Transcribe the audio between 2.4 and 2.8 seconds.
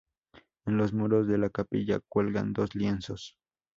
dos